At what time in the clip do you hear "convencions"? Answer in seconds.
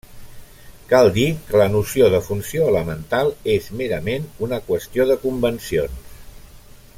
5.27-6.17